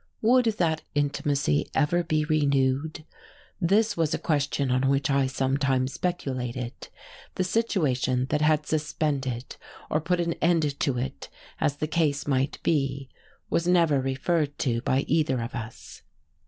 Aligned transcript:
Would 0.23 0.45
that 0.45 0.81
intimacy 0.95 1.69
ever 1.75 2.01
be 2.03 2.25
renewed? 2.25 3.05
This 3.61 3.95
was 3.95 4.15
a 4.15 4.17
question 4.17 4.71
on 4.71 4.89
which 4.89 5.11
I 5.11 5.27
sometimes 5.27 5.93
speculated. 5.93 6.87
The 7.35 7.43
situation 7.43 8.25
that 8.31 8.41
had 8.41 8.65
suspended 8.65 9.57
or 9.91 10.01
put 10.01 10.19
an 10.19 10.33
end 10.41 10.79
to 10.79 10.97
it, 10.97 11.29
as 11.59 11.75
the 11.75 11.85
case 11.85 12.25
might 12.25 12.57
be, 12.63 13.09
was 13.51 13.67
never 13.67 14.01
referred 14.01 14.57
to 14.65 14.81
by 14.81 15.01
either 15.01 15.39
of 15.39 15.53
us. 15.53 16.01